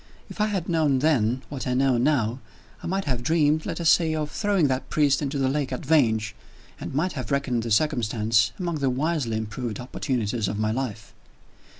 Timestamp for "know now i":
1.75-2.87